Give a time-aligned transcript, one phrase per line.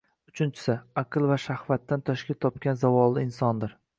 [0.29, 3.79] Uchinchisi: aql va shahvatdan tashkil topgan zavolli insondir